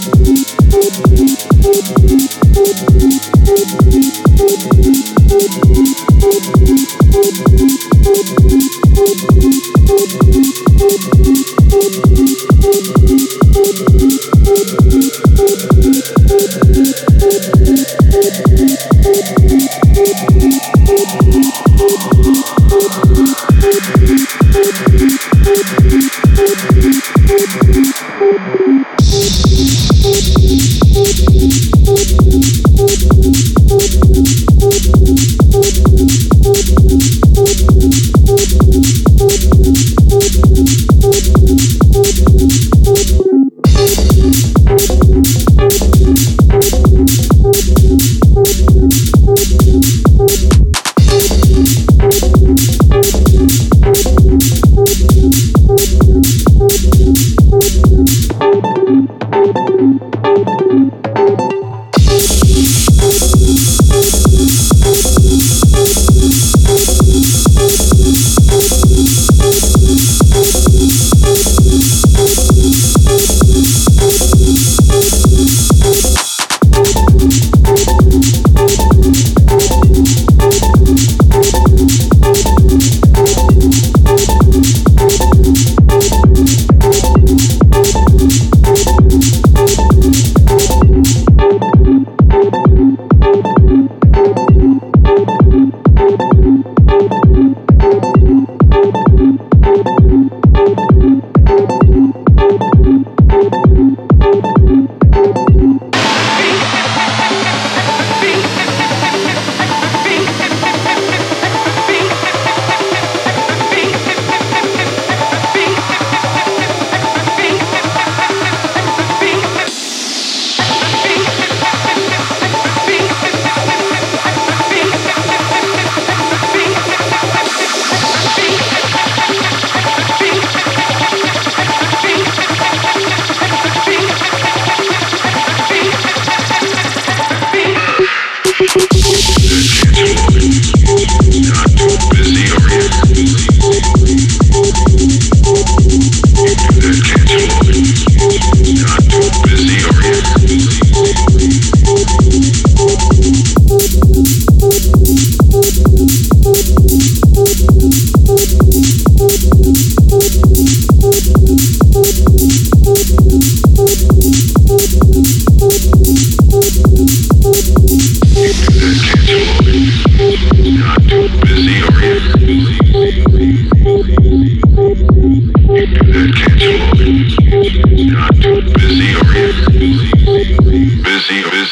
Thank 0.00 0.38
you. 2.10 2.17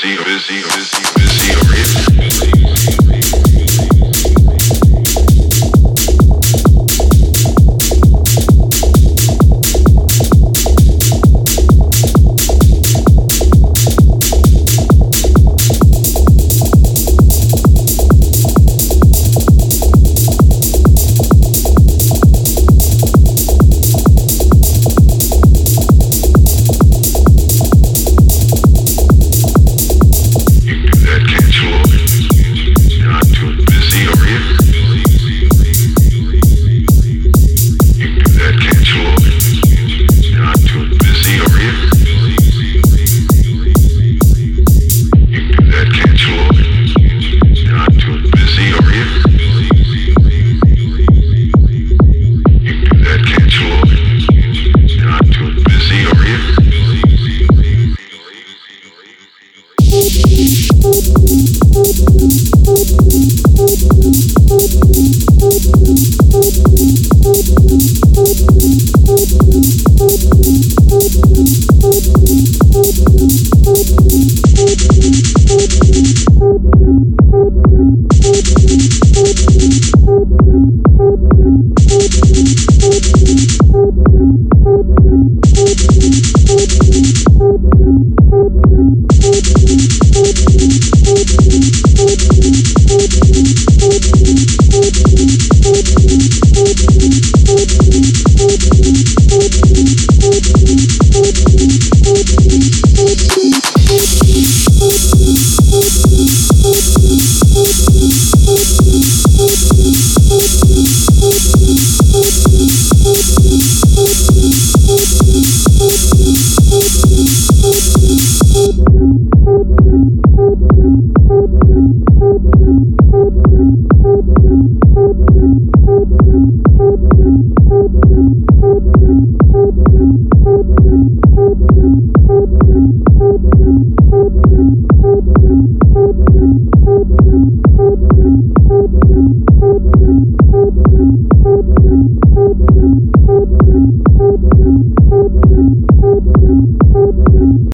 Busy, 0.03 0.17
busy. 0.25 0.56